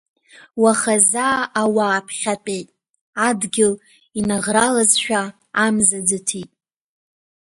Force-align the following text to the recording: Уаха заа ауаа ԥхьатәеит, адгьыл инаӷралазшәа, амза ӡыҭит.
Уаха 0.61 0.95
заа 1.09 1.41
ауаа 1.61 2.05
ԥхьатәеит, 2.07 2.67
адгьыл 3.27 3.73
инаӷралазшәа, 4.17 5.21
амза 5.65 5.99
ӡыҭит. 6.07 6.51